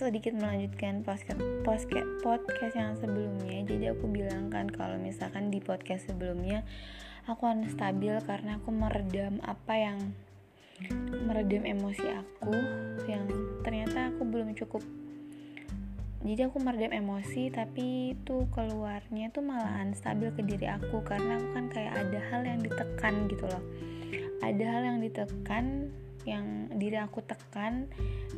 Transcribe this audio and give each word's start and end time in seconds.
sedikit 0.00 0.32
melanjutkan 0.32 1.04
podcast 1.04 1.36
podcast 1.60 2.08
podcast 2.24 2.72
yang 2.72 2.96
sebelumnya. 2.96 3.60
Jadi 3.68 3.92
aku 3.92 4.08
bilang 4.08 4.48
kan 4.48 4.64
kalau 4.72 4.96
misalkan 4.96 5.52
di 5.52 5.60
podcast 5.60 6.08
sebelumnya 6.08 6.64
aku 7.28 7.44
unstabil 7.44 8.16
karena 8.24 8.56
aku 8.56 8.72
meredam 8.72 9.44
apa 9.44 9.76
yang 9.76 10.16
meredam 11.28 11.68
emosi 11.68 12.16
aku 12.16 12.56
yang 13.12 13.28
ternyata 13.60 14.08
aku 14.08 14.24
belum 14.24 14.56
cukup. 14.56 14.80
Jadi 16.24 16.48
aku 16.48 16.56
meredam 16.64 16.96
emosi 16.96 17.52
tapi 17.52 18.16
itu 18.16 18.48
keluarnya 18.56 19.28
tuh 19.36 19.44
malah 19.44 19.84
unstabil 19.84 20.32
ke 20.32 20.40
diri 20.48 20.64
aku 20.64 21.04
karena 21.04 21.36
aku 21.36 21.48
kan 21.52 21.66
kayak 21.68 21.92
ada 22.08 22.20
hal 22.32 22.40
yang 22.48 22.64
ditekan 22.64 23.28
gitu 23.28 23.44
loh. 23.44 23.64
Ada 24.40 24.64
hal 24.64 24.82
yang 24.96 24.98
ditekan 25.04 25.92
yang 26.28 26.68
diri 26.76 26.96
aku 27.00 27.24
tekan. 27.24 27.88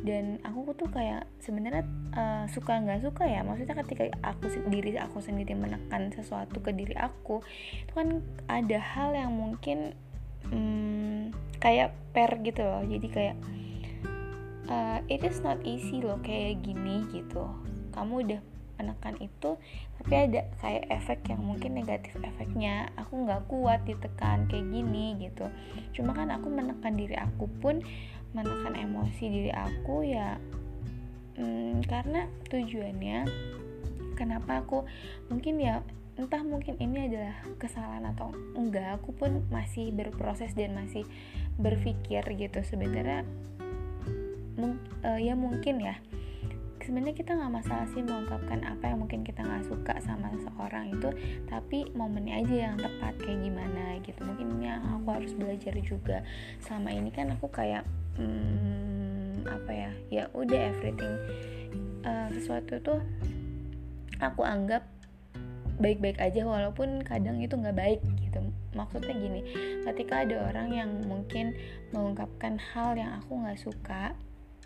Dan 0.03 0.39
aku 0.43 0.75
tuh 0.75 0.89
kayak 0.91 1.27
sebenarnya 1.39 1.83
uh, 2.15 2.45
suka 2.51 2.79
nggak 2.83 3.03
suka 3.03 3.23
ya. 3.27 3.41
Maksudnya 3.41 3.79
ketika 3.83 4.11
aku 4.23 4.51
diri 4.67 4.95
aku 4.99 5.23
sendiri 5.23 5.55
menekan 5.55 6.11
sesuatu 6.11 6.59
ke 6.59 6.75
diri 6.75 6.95
aku 6.97 7.39
itu 7.83 7.93
kan 7.95 8.19
ada 8.51 8.77
hal 8.79 9.15
yang 9.15 9.31
mungkin 9.31 9.95
um, 10.51 11.31
kayak 11.63 11.95
per 12.11 12.39
gitu 12.43 12.61
loh. 12.63 12.83
Jadi 12.83 13.07
kayak 13.07 13.37
uh, 14.67 14.99
it 15.07 15.23
is 15.23 15.39
not 15.41 15.59
easy 15.63 16.03
loh 16.03 16.19
kayak 16.23 16.59
gini 16.63 17.07
gitu. 17.11 17.47
Kamu 17.93 18.25
udah 18.25 18.41
menekan 18.83 19.15
itu 19.23 19.55
tapi 20.03 20.13
ada 20.19 20.43
kayak 20.59 20.91
efek 20.91 21.31
yang 21.31 21.39
mungkin 21.39 21.79
negatif 21.79 22.19
efeknya. 22.19 22.91
Aku 22.99 23.23
nggak 23.23 23.47
kuat 23.47 23.87
ditekan 23.87 24.51
kayak 24.51 24.67
gini 24.67 25.15
gitu. 25.23 25.47
Cuma 25.95 26.11
kan 26.11 26.27
aku 26.27 26.51
menekan 26.51 26.99
diri 26.99 27.15
aku 27.15 27.47
pun 27.63 27.79
menekan 28.35 28.75
emosi 28.75 29.23
diri 29.29 29.51
aku 29.53 30.03
ya 30.03 30.41
hmm, 31.37 31.85
karena 31.85 32.25
tujuannya 32.49 33.29
kenapa 34.17 34.65
aku 34.65 34.85
mungkin 35.29 35.61
ya 35.61 35.85
entah 36.13 36.45
mungkin 36.45 36.77
ini 36.77 37.09
adalah 37.09 37.37
kesalahan 37.57 38.05
atau 38.13 38.29
enggak 38.53 39.01
aku 39.01 39.17
pun 39.17 39.41
masih 39.49 39.89
berproses 39.89 40.53
dan 40.53 40.77
masih 40.77 41.05
berpikir 41.57 42.21
gitu. 42.37 42.59
Sebenarnya 42.61 43.25
mung, 44.57 44.77
uh, 45.01 45.17
ya 45.17 45.33
mungkin 45.33 45.81
ya 45.81 45.97
sebenarnya 46.83 47.15
kita 47.15 47.31
nggak 47.33 47.53
masalah 47.63 47.87
sih 47.95 48.03
mengungkapkan 48.03 48.59
apa 48.67 48.91
yang 48.91 48.99
mungkin 48.99 49.23
kita 49.23 49.41
nggak 49.41 49.65
suka 49.65 49.95
sama 50.03 50.27
seseorang 50.35 50.91
itu 50.91 51.09
tapi 51.47 51.87
momennya 51.95 52.43
aja 52.43 52.55
yang 52.69 52.75
tepat 52.75 53.15
kayak 53.23 53.39
gimana 53.39 53.83
gitu. 54.03 54.19
Mungkin 54.21 54.47
ini 54.59 54.67
aku 54.69 55.07
harus 55.09 55.31
belajar 55.33 55.73
juga. 55.79 56.17
Selama 56.59 56.89
ini 56.91 57.09
kan 57.09 57.31
aku 57.31 57.47
kayak 57.47 57.87
hmm, 58.19 59.47
apa 59.47 59.71
ya 59.71 59.91
ya 60.11 60.23
udah 60.35 60.61
everything. 60.75 61.15
Uh, 62.03 62.27
sesuatu 62.35 62.77
tuh 62.83 62.99
aku 64.19 64.43
anggap 64.43 64.83
baik-baik 65.79 66.19
aja 66.19 66.43
walaupun 66.45 67.01
kadang 67.01 67.39
itu 67.39 67.55
nggak 67.55 67.79
baik 67.79 68.01
gitu. 68.21 68.43
Maksudnya 68.75 69.15
gini 69.15 69.41
ketika 69.87 70.27
ada 70.27 70.51
orang 70.51 70.67
yang 70.75 70.89
mungkin 71.07 71.55
mengungkapkan 71.95 72.59
hal 72.59 72.93
yang 72.99 73.23
aku 73.23 73.39
nggak 73.39 73.59
suka 73.59 74.13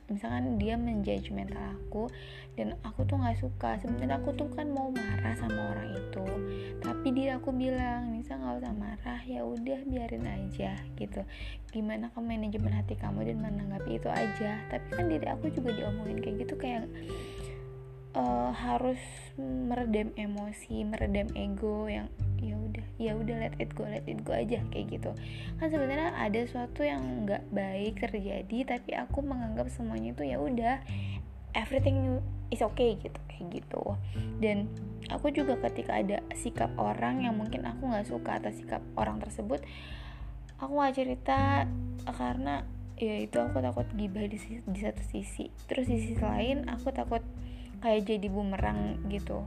misalkan 0.08 0.56
dia 0.56 0.80
menjudge 0.80 1.30
mental 1.36 1.60
aku 1.78 2.08
dan 2.56 2.80
aku 2.82 3.04
tuh 3.06 3.20
nggak 3.20 3.38
suka. 3.38 3.78
Sebenarnya 3.84 4.20
aku 4.20 4.34
tuh 4.34 4.50
kan 4.52 4.72
mau 4.72 4.90
marah 4.90 5.36
sama 5.36 5.76
orang 5.76 5.94
itu 5.96 6.26
tapi 6.82 7.12
dia 7.12 7.36
aku 7.36 7.52
bilang 7.52 8.14
Nisa 8.16 8.38
nggak 8.38 8.64
usah 8.64 8.74
marah 8.76 9.22
ya 9.26 9.44
udah 9.44 9.80
biarin 9.86 10.26
aja 10.28 10.78
gitu. 10.96 11.22
Gimana 11.74 12.10
kamu 12.14 12.38
manajemen 12.38 12.74
hati 12.74 12.96
kamu 12.96 13.28
dan 13.28 13.38
menanggapi 13.44 14.00
itu 14.00 14.10
aja. 14.10 14.62
Tapi 14.70 14.88
kan 14.94 15.06
diri 15.12 15.28
aku 15.28 15.52
juga 15.52 15.74
diomongin 15.74 16.20
kayak 16.22 16.48
gitu 16.48 16.56
kayak 16.56 16.88
uh, 18.16 18.52
harus 18.54 19.00
meredam 19.38 20.14
emosi 20.18 20.86
meredam 20.88 21.30
ego 21.36 21.86
yang 21.86 22.10
ya 22.38 22.56
udah 22.58 22.86
ya 22.98 23.12
udah 23.18 23.36
let 23.42 23.56
it 23.58 23.74
go 23.74 23.86
let 23.86 24.06
it 24.06 24.22
go 24.22 24.34
aja 24.34 24.62
kayak 24.70 24.98
gitu. 24.98 25.12
Kan 25.58 25.68
sebenarnya 25.70 26.14
ada 26.16 26.40
sesuatu 26.46 26.86
yang 26.86 27.26
nggak 27.26 27.44
baik 27.52 28.02
terjadi 28.02 28.78
tapi 28.78 28.94
aku 28.94 29.26
menganggap 29.26 29.70
semuanya 29.74 30.14
itu 30.14 30.24
ya 30.26 30.38
udah 30.38 30.76
everything 31.58 32.22
is 32.54 32.62
okay 32.62 32.96
gitu 33.02 33.20
kayak 33.30 33.64
gitu. 33.64 33.84
Dan 34.40 34.70
aku 35.10 35.34
juga 35.34 35.58
ketika 35.70 35.98
ada 35.98 36.22
sikap 36.38 36.72
orang 36.78 37.26
yang 37.26 37.36
mungkin 37.36 37.66
aku 37.66 37.90
nggak 37.90 38.08
suka 38.08 38.38
atas 38.40 38.62
sikap 38.62 38.82
orang 38.96 39.18
tersebut 39.20 39.62
aku 40.58 40.74
nggak 40.74 40.96
cerita 40.98 41.70
karena 42.08 42.66
ya 42.98 43.22
itu 43.22 43.38
aku 43.38 43.62
takut 43.62 43.86
gibah 43.94 44.26
di, 44.26 44.38
di 44.62 44.80
satu 44.80 45.04
sisi. 45.06 45.54
Terus 45.70 45.86
di 45.86 45.98
sisi 46.02 46.22
lain 46.22 46.66
aku 46.66 46.90
takut 46.90 47.22
kayak 47.82 48.10
jadi 48.10 48.28
bumerang 48.34 49.06
gitu 49.10 49.46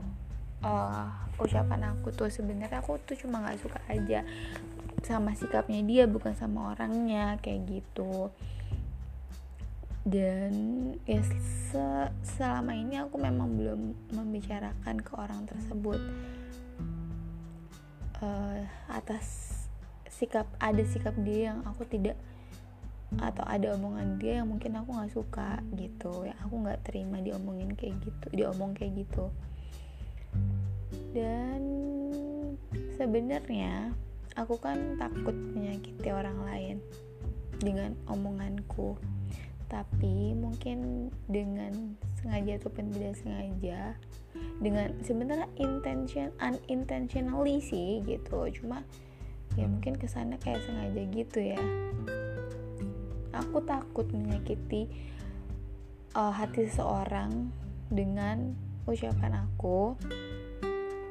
uh, 0.61 1.09
ucapan 1.41 1.93
aku 1.93 2.13
tuh 2.13 2.29
sebenarnya 2.29 2.81
aku 2.81 3.01
tuh 3.01 3.17
cuma 3.17 3.41
nggak 3.41 3.59
suka 3.61 3.79
aja 3.89 4.21
sama 5.01 5.33
sikapnya 5.33 5.81
dia 5.81 6.03
bukan 6.05 6.37
sama 6.37 6.77
orangnya 6.77 7.41
kayak 7.41 7.65
gitu. 7.67 8.29
Dan 10.01 10.53
ya 11.05 11.21
se 11.69 11.85
selama 12.25 12.73
ini 12.73 13.01
aku 13.01 13.21
memang 13.21 13.53
belum 13.57 13.81
membicarakan 14.13 15.01
ke 15.01 15.11
orang 15.17 15.45
tersebut. 15.49 16.01
Uh, 18.21 18.61
atas 18.85 19.57
sikap 20.05 20.45
ada 20.61 20.85
sikap 20.85 21.17
dia 21.25 21.53
yang 21.53 21.65
aku 21.65 21.89
tidak 21.89 22.13
atau 23.17 23.41
ada 23.43 23.73
omongan 23.73 24.21
dia 24.21 24.39
yang 24.39 24.47
mungkin 24.53 24.77
aku 24.77 24.93
nggak 24.93 25.13
suka 25.13 25.65
gitu. 25.73 26.29
Ya 26.29 26.37
aku 26.45 26.61
nggak 26.61 26.85
terima 26.85 27.17
diomongin 27.17 27.73
kayak 27.73 27.97
gitu 28.05 28.25
diomong 28.29 28.77
kayak 28.77 29.05
gitu 29.05 29.33
dan 31.11 31.59
sebenarnya 32.95 33.91
aku 34.39 34.55
kan 34.59 34.95
takut 34.95 35.35
menyakiti 35.35 36.09
orang 36.11 36.39
lain 36.47 36.77
dengan 37.59 37.95
omonganku. 38.07 38.95
Tapi 39.71 40.35
mungkin 40.35 41.07
dengan 41.31 41.95
sengaja 42.19 42.59
ataupun 42.59 42.91
tidak 42.91 43.15
sengaja 43.23 43.95
dengan 44.59 44.91
sebenarnya 44.99 45.47
intention 45.59 46.31
unintentionally 46.43 47.63
sih 47.63 48.03
gitu. 48.03 48.51
Cuma 48.51 48.83
ya 49.55 49.67
mungkin 49.67 49.95
ke 49.95 50.07
sana 50.11 50.35
kayak 50.39 50.63
sengaja 50.67 51.01
gitu 51.11 51.39
ya. 51.39 51.61
Aku 53.31 53.63
takut 53.63 54.11
menyakiti 54.11 54.91
uh, 56.19 56.35
hati 56.35 56.67
seseorang 56.67 57.51
dengan 57.87 58.55
ucapan 58.87 59.47
aku 59.47 59.95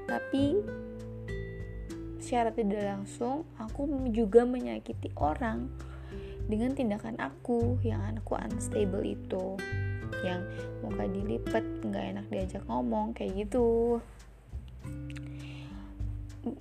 tapi 0.05 0.61
secara 2.21 2.55
tidak 2.55 2.84
langsung 2.84 3.49
aku 3.59 3.88
juga 4.15 4.47
menyakiti 4.47 5.11
orang 5.19 5.66
dengan 6.47 6.75
tindakan 6.75 7.19
aku 7.19 7.78
yang 7.83 8.03
anakku 8.03 8.38
unstable 8.38 9.03
itu. 9.03 9.59
Yang 10.22 10.43
muka 10.83 11.05
dilipat 11.06 11.65
nggak 11.87 12.05
enak 12.15 12.27
diajak 12.31 12.62
ngomong 12.66 13.15
kayak 13.15 13.47
gitu. 13.47 13.99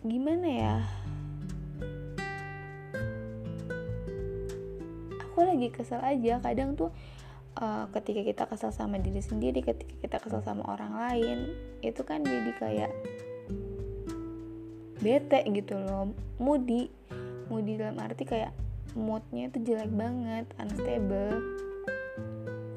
Gimana 0.05 0.47
ya? 0.47 0.75
Aku 5.27 5.45
lagi 5.45 5.69
kesel 5.73 6.01
aja. 6.01 6.37
Kadang 6.41 6.77
tuh 6.77 6.89
uh, 7.57 7.85
ketika 7.93 8.21
kita 8.21 8.43
kesel 8.45 8.71
sama 8.71 8.97
diri 8.97 9.21
sendiri 9.23 9.61
ketika 9.61 9.93
kita 10.01 10.17
kesel 10.21 10.41
sama 10.43 10.63
orang 10.69 10.93
lain 10.95 11.39
itu 11.81 12.01
kan 12.03 12.23
jadi 12.23 12.51
kayak 12.59 12.91
bete 14.99 15.43
gitu 15.49 15.75
loh. 15.79 16.11
Moody. 16.39 16.91
Moody 17.49 17.81
dalam 17.81 17.97
arti 17.97 18.23
kayak 18.23 18.53
moodnya 18.93 19.49
itu 19.49 19.73
jelek 19.73 19.91
banget 19.93 20.45
unstable. 20.61 21.41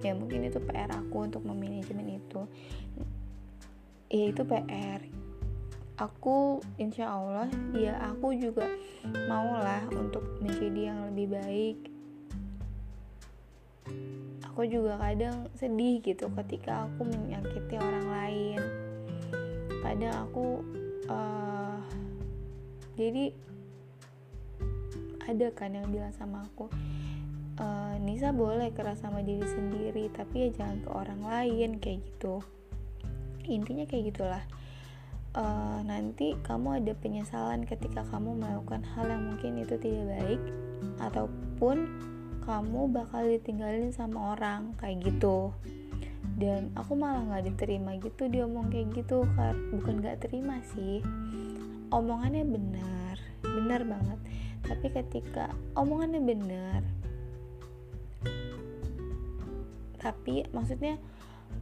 Ya 0.03 0.19
mungkin 0.19 0.49
itu 0.49 0.59
PR 0.59 0.91
aku 0.91 1.29
untuk 1.31 1.43
memanajemen 1.47 2.19
itu. 2.19 2.41
Ya 4.11 4.25
itu 4.29 4.43
PR 4.45 5.01
aku 6.01 6.59
insya 6.83 7.15
Allah 7.15 7.47
ya 7.77 7.95
aku 8.11 8.35
juga 8.35 8.67
maulah 9.31 9.87
untuk 9.95 10.25
menjadi 10.41 10.93
yang 10.93 10.99
lebih 11.13 11.27
baik. 11.37 11.79
Aku 14.53 14.69
juga 14.69 15.01
kadang 15.01 15.49
sedih 15.57 16.05
gitu 16.05 16.29
ketika 16.43 16.85
aku 16.85 17.09
menyakiti 17.09 17.79
orang 17.81 18.07
lain. 18.09 18.61
Kadang 19.81 20.15
aku 20.29 20.61
uh, 21.09 21.52
jadi 23.11 23.25
ada 25.27 25.49
kan 25.55 25.73
yang 25.73 25.89
bilang 25.89 26.13
sama 26.15 26.45
aku 26.45 26.67
e, 27.59 27.67
Nisa 28.03 28.35
boleh 28.35 28.73
keras 28.75 29.03
sama 29.03 29.23
diri 29.23 29.45
sendiri 29.45 30.11
tapi 30.13 30.49
ya 30.49 30.63
jangan 30.63 30.79
ke 30.83 30.91
orang 30.91 31.21
lain 31.23 31.71
kayak 31.79 32.01
gitu. 32.05 32.43
Intinya 33.47 33.85
kayak 33.87 34.15
gitulah. 34.15 34.45
E, 35.33 35.45
nanti 35.87 36.37
kamu 36.45 36.83
ada 36.83 36.93
penyesalan 36.99 37.65
ketika 37.65 38.05
kamu 38.11 38.39
melakukan 38.39 38.83
hal 38.95 39.09
yang 39.09 39.33
mungkin 39.33 39.63
itu 39.63 39.75
tidak 39.79 40.05
baik 40.19 40.43
ataupun 40.99 41.77
kamu 42.43 42.91
bakal 42.91 43.23
ditinggalin 43.23 43.95
sama 43.95 44.35
orang 44.35 44.75
kayak 44.83 45.07
gitu. 45.07 45.55
Dan 46.33 46.75
aku 46.75 46.99
malah 46.99 47.23
nggak 47.23 47.55
diterima 47.55 47.95
gitu 48.03 48.27
dia 48.27 48.49
omong 48.49 48.73
kayak 48.73 48.91
gitu 48.99 49.23
bukan 49.71 50.03
nggak 50.03 50.27
terima 50.27 50.59
sih. 50.75 50.99
Omongannya 51.93 52.49
benar 52.49 52.92
benar 53.43 53.83
banget. 53.85 54.19
Tapi 54.63 54.87
ketika 54.95 55.51
omongannya 55.75 56.23
benar 56.23 56.83
tapi 60.03 60.43
maksudnya 60.51 60.99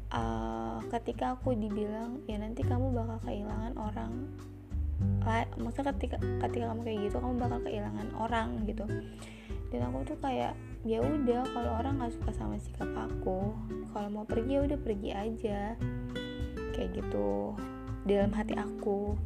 uh, 0.09 0.81
ketika 0.89 1.37
aku 1.37 1.53
dibilang 1.53 2.25
ya 2.25 2.41
nanti 2.41 2.65
kamu 2.65 2.89
bakal 2.97 3.21
kehilangan 3.29 3.77
orang 3.77 4.13
maksudnya 5.57 5.97
ketika 5.97 6.21
ketika 6.45 6.65
kamu 6.73 6.81
kayak 6.85 6.99
gitu 7.09 7.17
kamu 7.21 7.35
bakal 7.41 7.59
kehilangan 7.65 8.09
orang 8.17 8.49
gitu. 8.69 8.85
Dan 9.71 9.87
aku 9.87 10.03
tuh 10.13 10.19
kayak 10.21 10.53
ya 10.85 11.01
udah 11.01 11.41
kalau 11.57 11.73
orang 11.81 12.01
nggak 12.01 12.13
suka 12.21 12.31
sama 12.37 12.61
sikap 12.61 12.89
aku 12.97 13.57
kalau 13.97 14.09
mau 14.13 14.27
pergi 14.29 14.61
ya 14.61 14.67
udah 14.67 14.79
pergi 14.81 15.11
aja 15.13 15.61
kayak 16.77 16.91
gitu 17.01 17.57
dalam 18.05 18.29
hati 18.37 18.61
aku. 18.61 19.17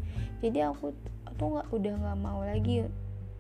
Jadi 0.47 0.63
aku 0.63 0.95
tuh 1.37 1.59
nggak 1.59 1.69
udah 1.75 1.95
nggak 2.01 2.19
mau 2.21 2.41
lagi 2.43 2.87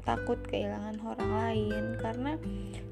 takut 0.05 0.38
kehilangan 0.44 1.00
orang 1.00 1.31
lain. 1.32 1.85
Karena 1.99 2.32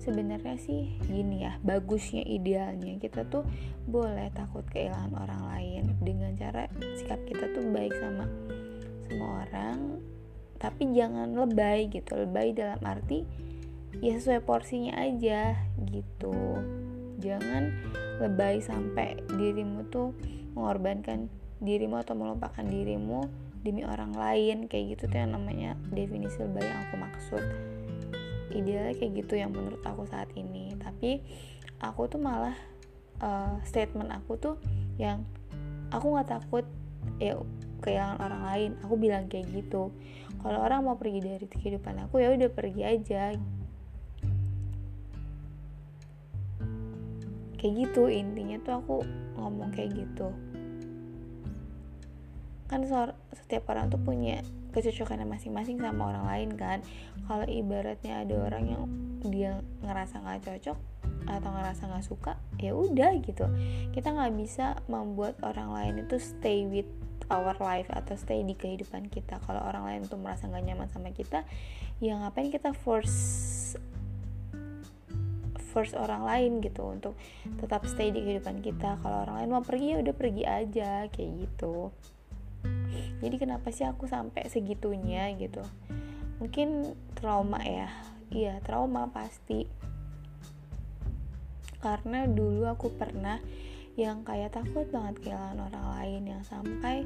sebenarnya 0.00 0.56
sih 0.58 0.96
gini 1.06 1.44
ya 1.44 1.60
bagusnya 1.60 2.24
idealnya 2.24 2.96
kita 2.98 3.28
tuh 3.28 3.44
boleh 3.84 4.32
takut 4.32 4.64
kehilangan 4.72 5.12
orang 5.16 5.42
lain. 5.52 5.82
Dengan 6.00 6.32
cara 6.34 6.66
sikap 6.96 7.20
kita 7.28 7.52
tuh 7.52 7.64
baik 7.70 7.92
sama 8.00 8.24
semua 9.06 9.44
orang 9.46 10.00
tapi 10.62 10.94
jangan 10.94 11.34
lebay 11.34 11.90
gitu. 11.90 12.14
Lebay 12.14 12.54
dalam 12.54 12.78
arti 12.86 13.26
ya 14.00 14.16
sesuai 14.16 14.46
porsinya 14.46 14.96
aja 14.96 15.58
gitu. 15.90 16.34
Jangan 17.22 17.70
lebay 18.22 18.62
sampai 18.62 19.18
dirimu 19.36 19.86
tuh 19.90 20.14
mengorbankan 20.54 21.28
dirimu 21.62 22.02
atau 22.02 22.18
melupakan 22.18 22.66
dirimu 22.66 23.26
demi 23.62 23.86
orang 23.86 24.10
lain 24.12 24.66
kayak 24.66 24.98
gitu 24.98 25.06
tuh 25.06 25.18
yang 25.22 25.38
namanya 25.38 25.78
definisi 25.94 26.42
lebay 26.42 26.66
yang 26.66 26.78
aku 26.90 26.94
maksud. 26.98 27.42
Idealnya 28.52 28.94
kayak 28.98 29.12
gitu 29.22 29.34
yang 29.38 29.54
menurut 29.54 29.80
aku 29.86 30.04
saat 30.04 30.28
ini. 30.34 30.74
Tapi 30.76 31.22
aku 31.78 32.10
tuh 32.10 32.20
malah 32.20 32.58
uh, 33.22 33.56
statement 33.62 34.10
aku 34.10 34.36
tuh 34.36 34.54
yang 34.98 35.22
aku 35.94 36.12
nggak 36.12 36.28
takut 36.28 36.66
ya 37.22 37.38
kehilangan 37.80 38.18
orang 38.18 38.42
lain. 38.50 38.70
Aku 38.82 38.94
bilang 38.98 39.30
kayak 39.30 39.48
gitu. 39.54 39.94
Kalau 40.42 40.58
orang 40.58 40.82
mau 40.82 40.98
pergi 40.98 41.22
dari 41.22 41.46
kehidupan 41.46 42.10
aku 42.10 42.18
ya 42.18 42.34
udah 42.34 42.50
pergi 42.50 42.82
aja. 42.82 43.24
Kayak 47.62 47.74
gitu 47.78 48.10
intinya 48.10 48.58
tuh 48.58 48.74
aku 48.82 48.96
ngomong 49.38 49.70
kayak 49.70 49.94
gitu 49.94 50.34
kan 52.72 52.80
setiap 53.36 53.68
orang 53.68 53.92
tuh 53.92 54.00
punya 54.00 54.40
kecocokannya 54.72 55.28
masing-masing 55.28 55.76
sama 55.76 56.08
orang 56.08 56.24
lain 56.24 56.50
kan? 56.56 56.78
Kalau 57.28 57.44
ibaratnya 57.44 58.24
ada 58.24 58.34
orang 58.48 58.64
yang 58.64 58.82
dia 59.28 59.60
ngerasa 59.84 60.24
nggak 60.24 60.40
cocok 60.48 60.78
atau 61.28 61.50
ngerasa 61.52 61.82
nggak 61.92 62.06
suka 62.08 62.32
ya 62.56 62.72
udah 62.72 63.12
gitu. 63.20 63.44
Kita 63.92 64.16
nggak 64.16 64.32
bisa 64.40 64.80
membuat 64.88 65.36
orang 65.44 65.68
lain 65.76 65.94
itu 66.08 66.16
stay 66.16 66.64
with 66.64 66.88
our 67.28 67.52
life 67.60 67.86
atau 67.92 68.16
stay 68.16 68.40
di 68.40 68.56
kehidupan 68.56 69.12
kita. 69.12 69.36
Kalau 69.44 69.60
orang 69.60 69.84
lain 69.92 70.02
tuh 70.08 70.16
merasa 70.16 70.48
nggak 70.48 70.64
nyaman 70.64 70.88
sama 70.88 71.12
kita 71.12 71.44
ya 72.02 72.18
ngapain 72.18 72.50
kita 72.50 72.72
force 72.72 73.76
force 75.72 75.96
orang 75.96 76.28
lain 76.28 76.60
gitu 76.60 76.84
untuk 76.84 77.16
tetap 77.60 77.84
stay 77.84 78.08
di 78.08 78.24
kehidupan 78.24 78.64
kita. 78.64 78.96
Kalau 79.04 79.28
orang 79.28 79.44
lain 79.44 79.48
mau 79.52 79.64
pergi 79.64 79.92
ya 79.92 79.96
udah 80.00 80.14
pergi 80.16 80.42
aja 80.48 80.90
kayak 81.12 81.30
gitu 81.46 81.92
jadi 83.22 83.38
kenapa 83.38 83.70
sih 83.70 83.86
aku 83.86 84.10
sampai 84.10 84.50
segitunya 84.50 85.30
gitu? 85.38 85.62
Mungkin 86.42 86.98
trauma 87.14 87.62
ya. 87.62 87.86
Iya 88.34 88.58
trauma 88.66 89.06
pasti. 89.14 89.70
Karena 91.78 92.26
dulu 92.26 92.66
aku 92.66 92.90
pernah 92.98 93.38
yang 93.94 94.24
kayak 94.26 94.56
takut 94.56 94.88
banget 94.88 95.20
kehilangan 95.22 95.68
orang 95.68 95.86
lain 96.00 96.22
yang 96.24 96.42
sampai 96.42 97.04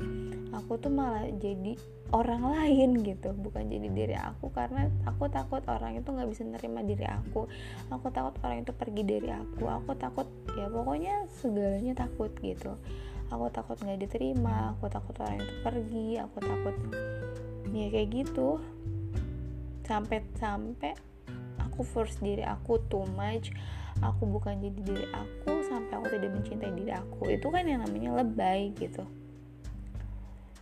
aku 0.55 0.79
tuh 0.79 0.89
malah 0.89 1.27
jadi 1.37 1.77
orang 2.17 2.49
lain 2.57 3.05
gitu. 3.05 3.37
Bukan 3.37 3.69
jadi 3.69 3.89
diri 3.93 4.17
aku 4.17 4.49
karena 4.57 4.89
aku 5.05 5.29
takut 5.29 5.61
orang 5.69 6.01
itu 6.01 6.09
nggak 6.09 6.33
bisa 6.33 6.49
nerima 6.49 6.81
diri 6.81 7.05
aku. 7.05 7.45
Aku 7.93 8.09
takut 8.09 8.41
orang 8.41 8.65
itu 8.65 8.73
pergi 8.73 9.05
dari 9.05 9.29
aku. 9.37 9.69
Aku 9.69 9.93
takut 10.01 10.25
ya 10.57 10.73
pokoknya 10.73 11.29
segalanya 11.29 11.93
takut 11.93 12.33
gitu 12.41 12.81
aku 13.31 13.51
takut 13.51 13.77
nggak 13.83 14.07
diterima 14.07 14.77
aku 14.77 14.87
takut 14.87 15.15
orang 15.23 15.43
itu 15.43 15.55
pergi 15.63 16.09
aku 16.23 16.37
takut 16.43 16.77
ya 17.75 17.87
kayak 17.91 18.09
gitu. 18.13 18.59
Sampai 19.87 20.23
sampai 20.39 20.93
aku 21.63 21.87
force 21.87 22.19
diri 22.19 22.43
aku 22.43 22.83
too 22.91 23.07
much 23.15 23.55
aku 24.05 24.29
bukan 24.29 24.61
jadi 24.61 24.81
diri 24.85 25.07
aku 25.13 25.65
sampai 25.65 25.93
aku 25.97 26.07
tidak 26.13 26.31
mencintai 26.37 26.73
diri 26.75 26.93
aku. 26.93 27.33
Itu 27.33 27.49
kan 27.49 27.65
yang 27.65 27.85
namanya 27.85 28.23
lebay 28.23 28.75
gitu. 28.77 29.05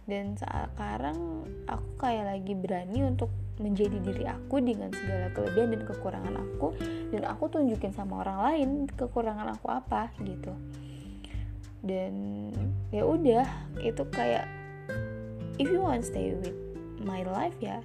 Dan 0.05 0.37
sekarang 0.37 1.49
aku 1.65 1.89
kayak 1.97 2.37
lagi 2.37 2.53
berani 2.53 3.09
untuk 3.09 3.33
menjadi 3.59 3.99
diri 4.03 4.25
aku 4.27 4.59
dengan 4.59 4.91
segala 4.91 5.31
kelebihan 5.31 5.79
dan 5.79 5.83
kekurangan 5.87 6.35
aku 6.43 6.75
dan 7.15 7.23
aku 7.23 7.47
tunjukin 7.47 7.95
sama 7.95 8.27
orang 8.27 8.39
lain 8.51 8.71
kekurangan 8.91 9.55
aku 9.55 9.71
apa 9.71 10.11
gitu 10.27 10.51
dan 11.85 12.13
ya 12.89 13.05
udah 13.05 13.45
itu 13.85 14.03
kayak 14.09 14.49
if 15.61 15.69
you 15.71 15.85
want 15.85 16.03
stay 16.03 16.35
with 16.35 16.57
my 17.05 17.23
life 17.23 17.55
ya 17.61 17.85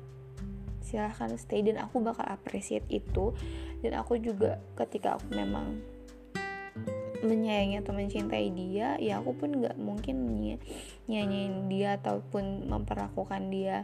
silahkan 0.90 1.38
stay. 1.38 1.62
Dan 1.62 1.78
aku 1.78 2.02
bakal 2.02 2.26
appreciate 2.26 2.88
itu. 2.90 3.36
Dan 3.86 3.94
aku 3.94 4.18
juga 4.18 4.58
ketika 4.74 5.22
aku 5.22 5.38
memang 5.38 5.78
menyayangi 7.20 7.84
atau 7.84 7.92
mencintai 7.92 8.48
dia 8.56 8.96
ya 8.96 9.20
aku 9.20 9.36
pun 9.36 9.60
nggak 9.60 9.76
mungkin 9.76 10.24
ny 10.40 10.56
nyanyiin 11.12 11.68
dia 11.68 12.00
ataupun 12.00 12.64
memperlakukan 12.72 13.52
dia 13.52 13.84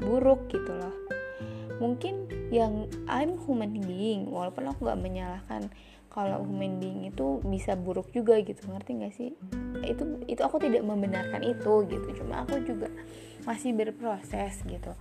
buruk 0.00 0.48
gitu 0.48 0.72
loh. 0.72 0.96
Mungkin 1.76 2.30
yang 2.48 2.88
I'm 3.04 3.36
human 3.36 3.84
being 3.84 4.32
walaupun 4.32 4.64
aku 4.64 4.88
nggak 4.88 5.02
menyalahkan 5.04 5.68
kalau 6.12 6.44
human 6.44 6.76
being 6.76 7.08
itu 7.08 7.40
bisa 7.48 7.72
buruk 7.72 8.12
juga 8.12 8.36
gitu 8.44 8.68
ngerti 8.68 8.90
gak 9.00 9.14
sih? 9.16 9.32
Itu 9.80 10.20
itu 10.28 10.44
aku 10.44 10.60
tidak 10.60 10.84
membenarkan 10.84 11.40
itu 11.40 11.88
gitu 11.88 12.20
cuma 12.20 12.44
aku 12.44 12.60
juga 12.60 12.92
masih 13.48 13.72
berproses 13.72 14.60
gitu. 14.68 14.92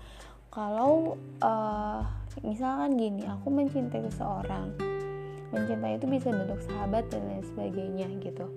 Kalau 0.48 1.20
uh, 1.44 2.02
misalkan 2.48 2.96
gini 2.96 3.28
aku 3.28 3.52
mencintai 3.52 4.08
seseorang 4.08 4.72
mencintai 5.52 6.00
itu 6.00 6.08
bisa 6.08 6.32
bentuk 6.32 6.64
sahabat 6.64 7.12
dan 7.12 7.28
lain 7.28 7.44
sebagainya 7.44 8.08
gitu. 8.24 8.48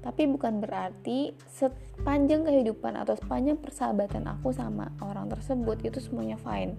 Tapi 0.00 0.30
bukan 0.30 0.62
berarti 0.62 1.34
sepanjang 1.50 2.46
kehidupan 2.46 2.94
atau 2.94 3.18
sepanjang 3.18 3.58
persahabatan 3.58 4.24
aku 4.30 4.54
sama 4.54 4.94
orang 5.02 5.26
tersebut 5.28 5.82
itu 5.82 5.98
semuanya 5.98 6.38
fine. 6.40 6.78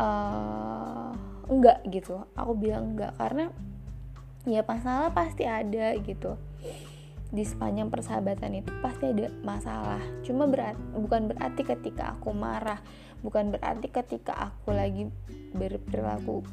Uh, 0.00 1.12
enggak 1.46 1.82
gitu. 1.88 2.26
Aku 2.34 2.52
bilang 2.58 2.94
enggak 2.94 3.14
karena 3.18 3.50
ya 4.46 4.62
masalah 4.62 5.10
pasti 5.10 5.46
ada 5.46 5.94
gitu. 5.98 6.38
Di 7.26 7.42
sepanjang 7.42 7.90
persahabatan 7.90 8.62
itu 8.62 8.70
pasti 8.78 9.10
ada 9.10 9.30
masalah. 9.42 10.02
Cuma 10.22 10.46
berat 10.46 10.78
bukan 10.94 11.30
berarti 11.30 11.66
ketika 11.66 12.14
aku 12.14 12.30
marah 12.30 12.78
bukan 13.24 13.50
berarti 13.50 13.88
ketika 13.88 14.52
aku 14.52 14.76
lagi 14.76 15.08
berperilaku 15.56 16.44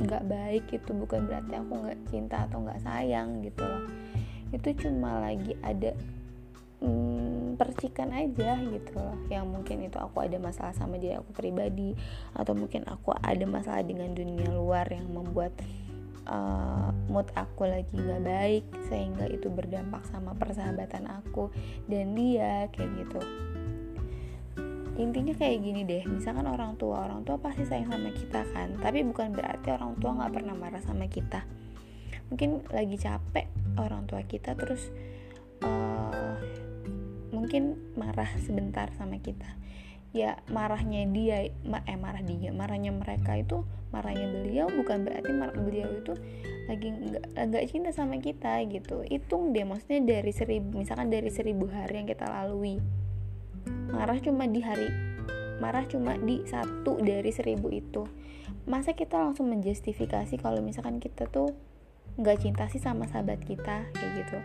nggak 0.00 0.22
hmm, 0.22 0.30
baik 0.30 0.64
itu 0.70 0.90
bukan 0.94 1.26
berarti 1.26 1.52
aku 1.58 1.72
nggak 1.82 2.00
cinta 2.08 2.46
atau 2.46 2.62
nggak 2.62 2.80
sayang 2.82 3.42
gitu 3.42 3.62
loh. 3.66 3.84
Itu 4.54 4.68
cuma 4.86 5.18
lagi 5.20 5.52
ada 5.60 5.92
hmm, 6.80 7.15
percikan 7.56 8.12
aja 8.12 8.60
gitu 8.60 8.92
loh. 8.94 9.16
Yang 9.32 9.46
mungkin 9.48 9.76
itu 9.88 9.98
aku 9.98 10.22
ada 10.22 10.36
masalah 10.36 10.76
sama 10.76 11.00
diri 11.00 11.16
aku 11.16 11.32
pribadi 11.32 11.96
atau 12.36 12.52
mungkin 12.52 12.84
aku 12.84 13.16
ada 13.16 13.44
masalah 13.48 13.82
dengan 13.82 14.12
dunia 14.12 14.46
luar 14.52 14.86
yang 14.92 15.08
membuat 15.08 15.56
uh, 16.28 16.90
mood 17.08 17.26
aku 17.34 17.66
lagi 17.66 17.96
gak 17.96 18.22
baik 18.22 18.64
sehingga 18.90 19.26
itu 19.30 19.48
berdampak 19.48 20.04
sama 20.10 20.34
persahabatan 20.36 21.08
aku 21.08 21.50
dan 21.88 22.12
dia 22.12 22.68
kayak 22.74 22.90
gitu. 23.06 23.20
Intinya 24.96 25.36
kayak 25.36 25.60
gini 25.60 25.84
deh 25.84 26.08
misalkan 26.08 26.48
orang 26.48 26.72
tua 26.80 27.04
orang 27.04 27.20
tua 27.20 27.36
pasti 27.36 27.68
sayang 27.68 27.92
sama 27.92 28.10
kita 28.16 28.40
kan? 28.52 28.80
Tapi 28.80 29.04
bukan 29.04 29.32
berarti 29.32 29.68
orang 29.72 29.92
tua 30.00 30.16
nggak 30.16 30.32
pernah 30.32 30.54
marah 30.56 30.80
sama 30.80 31.04
kita. 31.04 31.44
Mungkin 32.32 32.64
lagi 32.72 32.96
capek 32.96 33.46
orang 33.78 34.08
tua 34.08 34.24
kita 34.24 34.56
terus 34.56 34.88
uh, 35.62 35.95
mungkin 37.36 37.76
marah 38.00 38.32
sebentar 38.40 38.88
sama 38.96 39.20
kita. 39.20 39.44
Ya 40.16 40.40
marahnya 40.48 41.04
dia 41.12 41.52
eh 41.52 41.98
marah 42.00 42.24
dia 42.24 42.48
marahnya 42.56 42.88
mereka 42.88 43.36
itu 43.36 43.68
marahnya 43.92 44.24
beliau 44.32 44.72
bukan 44.72 45.04
berarti 45.04 45.30
marah 45.36 45.60
beliau 45.60 45.92
itu 45.92 46.16
lagi 46.64 46.88
nggak 47.36 47.64
cinta 47.68 47.92
sama 47.92 48.16
kita 48.16 48.64
gitu. 48.72 49.04
Hitung 49.04 49.52
deh 49.52 49.68
maksudnya 49.68 50.00
dari 50.00 50.32
seribu 50.32 50.80
misalkan 50.80 51.12
dari 51.12 51.28
seribu 51.28 51.68
hari 51.68 52.00
yang 52.00 52.08
kita 52.08 52.24
lalui 52.24 52.80
marah 53.92 54.16
cuma 54.24 54.48
di 54.48 54.64
hari 54.64 54.88
marah 55.60 55.84
cuma 55.84 56.16
di 56.16 56.40
satu 56.48 56.96
dari 57.04 57.28
seribu 57.28 57.68
itu. 57.68 58.08
Masa 58.64 58.96
kita 58.96 59.20
langsung 59.20 59.52
menjustifikasi 59.52 60.40
kalau 60.40 60.64
misalkan 60.64 60.98
kita 60.98 61.28
tuh 61.28 61.52
nggak 62.16 62.40
cinta 62.40 62.64
sih 62.72 62.80
sama 62.80 63.04
sahabat 63.04 63.44
kita 63.44 63.84
kayak 63.92 64.12
gitu 64.24 64.38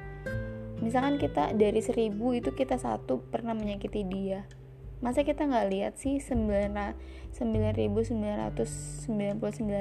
misalkan 0.81 1.21
kita 1.21 1.53
dari 1.53 1.79
seribu 1.79 2.33
itu 2.33 2.51
kita 2.51 2.81
satu 2.81 3.21
pernah 3.29 3.53
menyakiti 3.53 4.01
dia. 4.03 4.43
Masa 5.01 5.25
kita 5.25 5.49
nggak 5.49 5.69
lihat 5.73 5.97
sih 5.97 6.21
9.999 6.21 9.09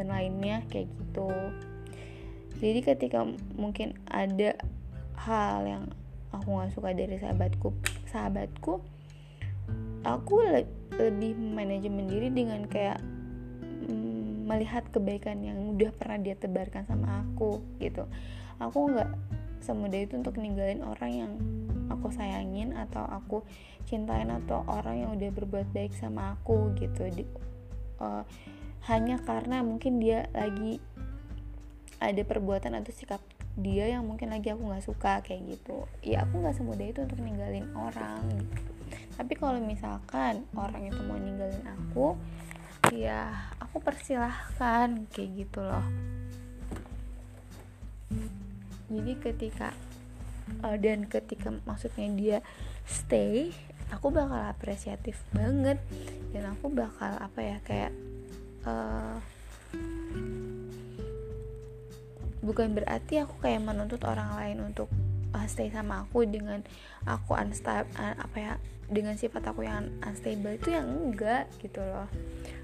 lainnya? 0.09 0.65
Kayak 0.69 0.89
gitu. 0.89 1.29
Jadi 2.61 2.81
ketika 2.85 3.25
mungkin 3.57 3.97
ada 4.09 4.57
hal 5.17 5.67
yang 5.69 5.85
aku 6.33 6.57
nggak 6.57 6.73
suka 6.73 6.97
dari 6.97 7.21
sahabatku 7.21 7.69
sahabatku 8.09 8.81
aku 10.07 10.41
le 10.41 10.65
lebih 10.97 11.37
manajemen 11.37 12.09
diri 12.09 12.29
dengan 12.33 12.65
kayak 12.67 13.01
mm, 13.89 14.49
melihat 14.49 14.85
kebaikan 14.91 15.41
yang 15.41 15.77
udah 15.77 15.93
pernah 15.95 16.19
dia 16.21 16.37
tebarkan 16.37 16.85
sama 16.85 17.25
aku 17.25 17.63
gitu. 17.81 18.05
Aku 18.61 18.93
nggak 18.93 19.09
semudah 19.61 20.01
itu 20.03 20.17
untuk 20.17 20.37
ninggalin 20.41 20.83
orang 20.85 21.13
yang 21.13 21.33
aku 21.93 22.13
sayangin 22.13 22.73
atau 22.73 23.05
aku 23.05 23.45
cintain 23.85 24.29
atau 24.31 24.65
orang 24.69 25.05
yang 25.05 25.11
udah 25.17 25.31
berbuat 25.33 25.69
baik 25.73 25.93
sama 25.97 26.37
aku 26.39 26.73
gitu. 26.79 27.09
Di, 27.11 27.25
uh, 28.01 28.25
hanya 28.89 29.21
karena 29.21 29.61
mungkin 29.61 30.01
dia 30.01 30.27
lagi 30.33 30.81
ada 32.01 32.23
perbuatan 32.25 32.81
atau 32.81 32.93
sikap 32.97 33.21
dia 33.61 33.93
yang 33.93 34.07
mungkin 34.09 34.33
lagi 34.33 34.49
aku 34.55 34.63
nggak 34.65 34.87
suka 34.87 35.21
kayak 35.21 35.59
gitu. 35.59 35.85
Ya 36.01 36.25
aku 36.25 36.41
nggak 36.41 36.57
semudah 36.57 36.87
itu 36.89 37.05
untuk 37.05 37.21
ninggalin 37.21 37.69
orang 37.77 38.25
gitu. 38.35 38.81
tapi 39.15 39.37
kalau 39.37 39.61
misalkan 39.63 40.49
orang 40.57 40.89
itu 40.89 41.01
mau 41.05 41.19
ninggalin 41.21 41.63
aku 41.69 42.17
ya 42.91 43.53
aku 43.61 43.79
persilahkan 43.79 45.07
kayak 45.13 45.47
gitu 45.47 45.61
loh 45.63 45.85
jadi 48.91 49.13
ketika 49.23 49.71
uh, 50.67 50.77
dan 50.77 51.07
ketika 51.07 51.55
maksudnya 51.63 52.09
dia 52.19 52.39
stay 52.85 53.55
aku 53.95 54.11
bakal 54.15 54.39
apresiatif 54.51 55.19
banget. 55.35 55.79
Dan 56.31 56.47
aku 56.47 56.71
bakal 56.71 57.19
apa 57.19 57.41
ya 57.43 57.57
kayak 57.67 57.93
uh, 58.67 59.19
bukan 62.41 62.73
berarti 62.73 63.23
aku 63.23 63.35
kayak 63.43 63.63
menuntut 63.63 64.03
orang 64.07 64.35
lain 64.39 64.59
untuk 64.63 64.87
uh, 65.35 65.47
stay 65.51 65.69
sama 65.71 66.07
aku 66.07 66.25
dengan 66.27 66.63
aku 67.05 67.35
unstable 67.35 67.91
uh, 67.99 68.15
apa 68.17 68.37
ya 68.39 68.53
dengan 68.91 69.15
sifat 69.15 69.47
aku 69.51 69.67
yang 69.67 69.87
unstable 70.03 70.55
itu 70.55 70.75
yang 70.75 70.87
enggak 70.87 71.47
gitu 71.63 71.79
loh 71.83 72.11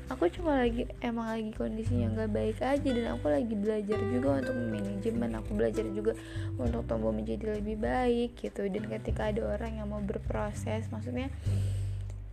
aku 0.06 0.30
cuma 0.30 0.62
lagi 0.62 0.86
emang 1.02 1.26
lagi 1.26 1.50
kondisinya 1.54 2.14
nggak 2.14 2.30
baik 2.30 2.58
aja 2.62 2.88
dan 2.94 3.06
aku 3.18 3.26
lagi 3.26 3.54
belajar 3.58 3.98
juga 3.98 4.28
untuk 4.38 4.54
manajemen 4.54 5.30
aku 5.34 5.50
belajar 5.58 5.84
juga 5.90 6.12
untuk 6.54 6.86
tumbuh 6.86 7.10
menjadi 7.10 7.58
lebih 7.58 7.76
baik 7.82 8.38
gitu. 8.38 8.70
Dan 8.70 8.86
ketika 8.86 9.34
ada 9.34 9.42
orang 9.58 9.82
yang 9.82 9.90
mau 9.90 9.98
berproses 9.98 10.86
maksudnya 10.94 11.26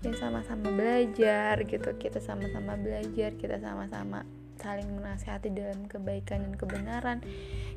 ya 0.05 0.11
sama-sama 0.19 0.69
belajar 0.69 1.65
gitu. 1.65 1.89
Kita 1.97 2.21
sama-sama 2.21 2.77
belajar 2.77 3.33
kita 3.33 3.57
sama-sama 3.57 4.21
saling 4.61 4.87
menasihati 4.95 5.51
dalam 5.51 5.89
kebaikan 5.89 6.45
dan 6.45 6.53
kebenaran 6.55 7.17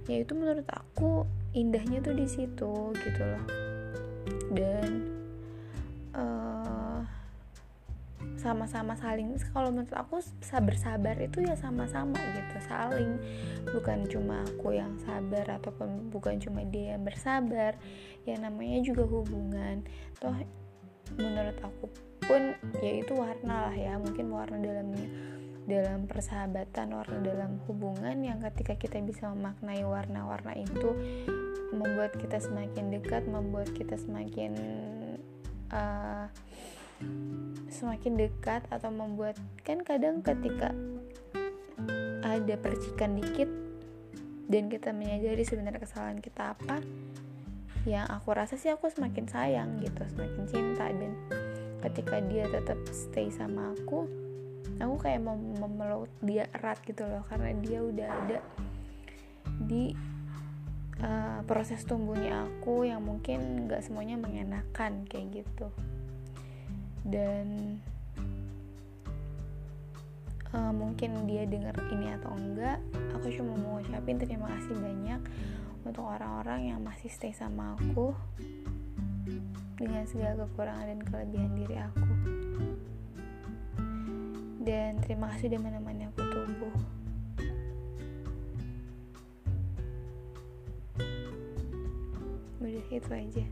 ya 0.07 0.23
itu 0.23 0.38
menurut 0.38 0.69
aku 0.71 1.26
indahnya 1.50 1.99
tuh 1.99 2.15
di 2.15 2.31
situ 2.31 2.95
gitu 2.95 3.23
loh 3.26 3.75
sama-sama 8.47 8.95
saling 8.95 9.35
kalau 9.50 9.75
menurut 9.75 9.91
aku 9.99 10.23
sabar-sabar 10.38 11.19
itu 11.19 11.43
ya 11.43 11.59
sama-sama 11.59 12.15
gitu 12.15 12.57
saling. 12.71 13.19
Bukan 13.75 14.07
cuma 14.07 14.47
aku 14.47 14.79
yang 14.79 14.95
sabar 15.03 15.59
ataupun 15.59 16.15
bukan 16.15 16.38
cuma 16.38 16.62
dia 16.62 16.95
yang 16.95 17.03
bersabar 17.03 17.75
ya 18.23 18.38
namanya 18.38 18.87
juga 18.87 19.03
hubungan. 19.11 19.83
Toh 20.23 20.38
menurut 21.19 21.59
aku 21.59 21.91
pun 22.23 22.55
ya 22.83 22.93
itu 23.03 23.12
warna 23.15 23.71
lah 23.71 23.75
ya 23.75 23.99
mungkin 23.99 24.31
warna 24.31 24.59
dalamnya 24.59 25.07
dalam 25.67 26.07
persahabatan 26.07 26.95
warna 26.95 27.19
dalam 27.26 27.59
hubungan 27.67 28.23
yang 28.23 28.38
ketika 28.38 28.79
kita 28.79 29.03
bisa 29.03 29.31
memaknai 29.35 29.83
warna-warna 29.83 30.55
itu 30.55 30.95
membuat 31.75 32.15
kita 32.15 32.38
semakin 32.38 32.95
dekat 32.95 33.26
membuat 33.26 33.71
kita 33.75 33.99
semakin 33.99 34.55
uh, 35.75 36.31
semakin 37.69 38.17
dekat 38.17 38.65
atau 38.73 38.88
membuat 38.88 39.37
kan 39.67 39.85
kadang 39.85 40.25
ketika 40.25 40.73
ada 42.25 42.55
percikan 42.59 43.19
dikit 43.19 43.50
dan 44.47 44.71
kita 44.71 44.95
menyadari 44.95 45.43
sebenarnya 45.43 45.83
kesalahan 45.83 46.23
kita 46.23 46.55
apa 46.55 46.81
yang 47.87 48.07
aku 48.11 48.35
rasa 48.35 48.59
sih 48.59 48.71
aku 48.71 48.91
semakin 48.91 49.31
sayang 49.31 49.79
gitu 49.79 50.03
semakin 50.11 50.45
cinta. 50.50 50.91
Dan 50.91 51.12
ketika 51.87 52.19
dia 52.26 52.50
tetap 52.50 52.79
stay 52.91 53.31
sama 53.31 53.71
aku 53.75 54.11
aku 54.83 54.95
kayak 55.00 55.23
mau 55.25 55.38
memeluk 55.38 56.11
dia 56.21 56.50
erat 56.53 56.83
gitu 56.85 57.07
loh 57.07 57.25
karena 57.31 57.55
dia 57.62 57.79
udah 57.81 58.09
ada 58.11 58.38
di 59.62 59.95
uh, 61.00 61.41
proses 61.49 61.81
tumbuhnya 61.87 62.45
aku 62.45 62.85
yang 62.85 63.00
mungkin 63.00 63.71
nggak 63.71 63.81
semuanya 63.87 64.21
mengenakan 64.21 65.09
kayak 65.09 65.45
gitu 65.45 65.73
dan 67.07 67.79
uh, 70.51 70.73
mungkin 70.75 71.27
dia 71.31 71.47
dengar 71.47 71.75
ini 71.95 72.11
atau 72.19 72.35
enggak 72.35 72.83
aku 73.15 73.31
cuma 73.31 73.55
mau 73.59 73.79
ucapin 73.79 74.19
terima 74.19 74.51
kasih 74.59 74.75
banyak 74.75 75.21
untuk 75.87 76.03
orang-orang 76.03 76.75
yang 76.75 76.81
masih 76.83 77.07
stay 77.07 77.31
sama 77.31 77.79
aku 77.79 78.11
dengan 79.77 80.03
segala 80.09 80.49
kekurangan 80.49 80.89
dan 80.89 81.01
kelebihan 81.05 81.53
diri 81.55 81.77
aku. 81.79 82.11
Dan 84.67 84.99
terima 84.99 85.31
kasih 85.31 85.53
udah 85.55 85.61
menemani 85.63 86.11
aku 86.11 86.21
tumbuh. 86.27 86.75
Udah 92.59 92.87
itu 92.91 93.11
aja 93.15 93.47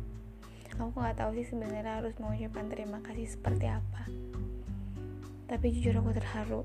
aku 0.79 0.97
nggak 0.99 1.19
tahu 1.19 1.31
sih 1.39 1.47
sebenarnya 1.47 2.03
harus 2.03 2.15
mengucapkan 2.19 2.67
terima 2.71 2.99
kasih 3.05 3.27
seperti 3.31 3.67
apa. 3.71 4.03
Tapi 5.47 5.67
jujur 5.71 5.95
aku 6.01 6.11
terharu. 6.17 6.63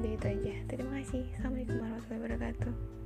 Udah 0.00 0.10
itu 0.10 0.26
aja. 0.28 0.54
Terima 0.70 1.02
kasih. 1.02 1.24
Assalamualaikum 1.34 1.76
warahmatullahi 1.82 2.20
wabarakatuh 2.20 2.99